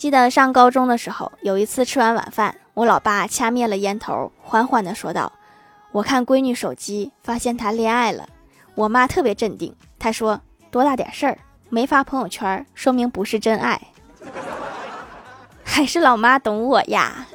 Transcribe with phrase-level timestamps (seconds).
[0.00, 5.30] 记得上高中的时候，有一次吃完晚饭，我老爸掐灭了烟头，缓缓地说道
[5.92, 8.26] ：“我看闺女手机，发现她恋爱了。”
[8.74, 10.40] 我妈特别镇定，她说
[10.72, 11.36] ：“多大点事儿，
[11.68, 13.78] 没发朋友圈，说明不是真爱。
[15.62, 17.26] ”还是老妈懂我呀。